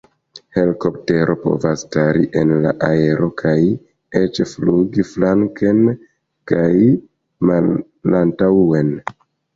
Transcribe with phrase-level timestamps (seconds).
[0.55, 3.53] Helikoptero povas stari en la aero kaj
[4.21, 5.83] eĉ flugi flanken
[6.53, 6.67] kaj
[7.51, 8.95] malantaŭen.